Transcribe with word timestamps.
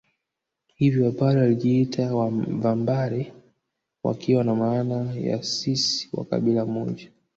Hivyo 0.75 1.05
Wapare 1.05 1.39
walijiita 1.41 2.09
Vambare 2.47 3.33
wakiwa 4.03 4.43
na 4.43 4.55
maana 4.55 5.13
ya 5.13 5.43
sisi 5.43 6.09
wa 6.13 6.25
kabila 6.25 6.65
moja 6.65 7.11